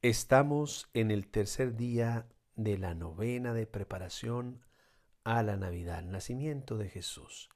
[0.00, 4.64] Estamos en el tercer día de la novena de preparación
[5.24, 7.48] a la Navidad, el nacimiento de Jesús.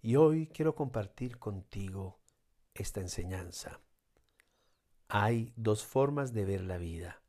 [0.00, 2.18] Y hoy quiero compartir contigo
[2.72, 3.82] esta enseñanza.
[5.08, 7.20] Hay dos formas de ver la vida.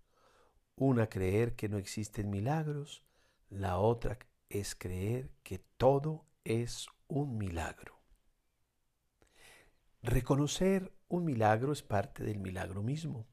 [0.77, 3.03] Una creer que no existen milagros,
[3.49, 4.17] la otra
[4.47, 7.99] es creer que todo es un milagro.
[10.01, 13.27] Reconocer un milagro es parte del milagro mismo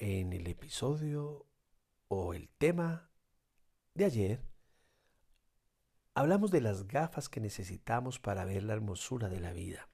[0.00, 1.46] en el episodio
[2.08, 3.10] o el tema
[3.94, 4.42] de ayer,
[6.14, 9.88] hablamos de las gafas que necesitamos para ver la hermosura de la vida.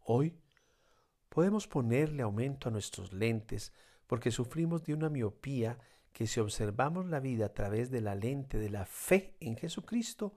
[0.00, 0.36] Hoy
[1.28, 3.72] podemos ponerle aumento a nuestros lentes
[4.08, 5.78] porque sufrimos de una miopía
[6.12, 10.34] que si observamos la vida a través de la lente de la fe en Jesucristo,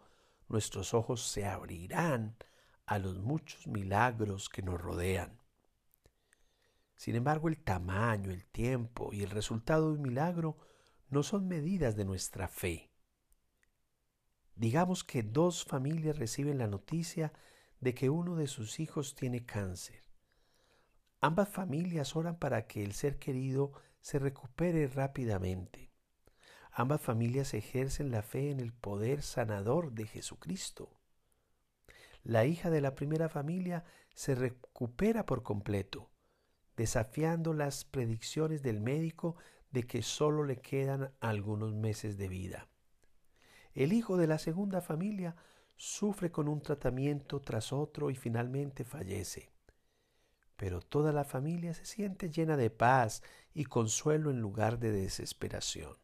[0.50, 2.38] nuestros ojos se abrirán
[2.86, 5.47] a los muchos milagros que nos rodean.
[6.98, 10.58] Sin embargo, el tamaño, el tiempo y el resultado de un milagro
[11.10, 12.92] no son medidas de nuestra fe.
[14.56, 17.32] Digamos que dos familias reciben la noticia
[17.80, 20.02] de que uno de sus hijos tiene cáncer.
[21.22, 25.92] Ambas familias oran para que el ser querido se recupere rápidamente.
[26.72, 31.00] Ambas familias ejercen la fe en el poder sanador de Jesucristo.
[32.24, 36.10] La hija de la primera familia se recupera por completo
[36.78, 39.36] desafiando las predicciones del médico
[39.72, 42.68] de que solo le quedan algunos meses de vida.
[43.74, 45.36] El hijo de la segunda familia
[45.76, 49.52] sufre con un tratamiento tras otro y finalmente fallece.
[50.56, 53.22] Pero toda la familia se siente llena de paz
[53.54, 55.96] y consuelo en lugar de desesperación.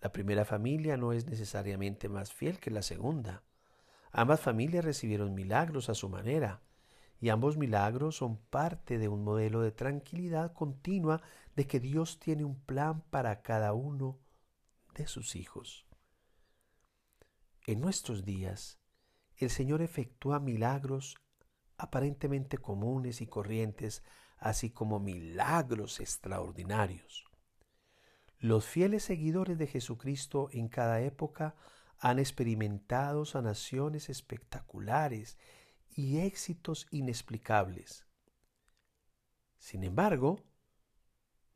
[0.00, 3.42] La primera familia no es necesariamente más fiel que la segunda.
[4.10, 6.60] Ambas familias recibieron milagros a su manera,
[7.24, 11.22] y ambos milagros son parte de un modelo de tranquilidad continua
[11.56, 14.18] de que Dios tiene un plan para cada uno
[14.94, 15.86] de sus hijos.
[17.66, 18.78] En nuestros días,
[19.38, 21.16] el Señor efectúa milagros
[21.78, 24.04] aparentemente comunes y corrientes,
[24.36, 27.24] así como milagros extraordinarios.
[28.38, 31.54] Los fieles seguidores de Jesucristo en cada época
[31.98, 35.38] han experimentado sanaciones espectaculares
[35.94, 38.06] y éxitos inexplicables.
[39.58, 40.40] Sin embargo,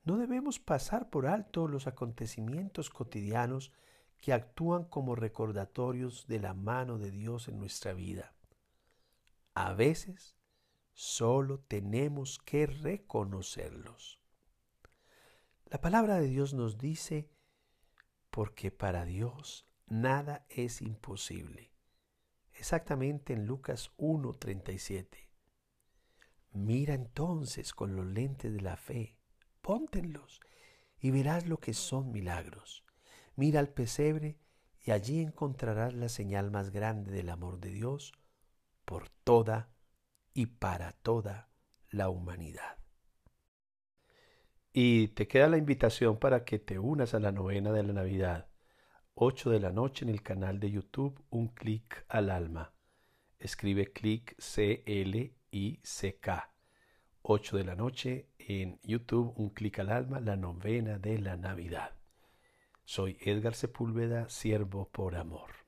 [0.04, 3.72] no debemos pasar por alto los acontecimientos cotidianos
[4.20, 8.34] que actúan como recordatorios de la mano de Dios en nuestra vida.
[9.54, 10.36] A veces
[10.94, 14.20] solo tenemos que reconocerlos.
[15.66, 17.28] La palabra de Dios nos dice,
[18.30, 21.77] porque para Dios nada es imposible
[22.58, 25.28] exactamente en Lucas 1.37.
[26.52, 29.16] Mira entonces con los lentes de la fe,
[29.60, 30.40] póntenlos
[30.98, 32.84] y verás lo que son milagros.
[33.36, 34.38] Mira al pesebre
[34.84, 38.12] y allí encontrarás la señal más grande del amor de Dios
[38.84, 39.70] por toda
[40.34, 41.50] y para toda
[41.90, 42.78] la humanidad.
[44.72, 48.48] Y te queda la invitación para que te unas a la novena de la Navidad
[49.20, 52.72] 8 de la noche en el canal de YouTube Un clic al alma.
[53.40, 55.34] Escribe clic C-L-I-C-K.
[57.22, 61.96] 8 de la noche en YouTube Un clic al alma, la novena de la Navidad.
[62.84, 65.67] Soy Edgar Sepúlveda, siervo por amor.